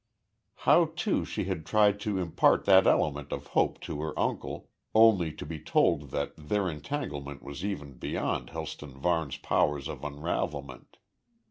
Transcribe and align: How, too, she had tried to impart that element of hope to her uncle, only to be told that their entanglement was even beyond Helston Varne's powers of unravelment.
How, 0.65 0.85
too, 0.95 1.25
she 1.25 1.43
had 1.43 1.63
tried 1.63 1.99
to 1.99 2.17
impart 2.17 2.65
that 2.65 2.87
element 2.87 3.31
of 3.31 3.45
hope 3.53 3.79
to 3.81 4.01
her 4.01 4.17
uncle, 4.17 4.67
only 4.95 5.31
to 5.33 5.45
be 5.45 5.59
told 5.59 6.09
that 6.09 6.33
their 6.35 6.67
entanglement 6.67 7.43
was 7.43 7.63
even 7.63 7.99
beyond 7.99 8.49
Helston 8.49 8.95
Varne's 8.99 9.37
powers 9.37 9.87
of 9.87 10.01
unravelment. 10.03 10.97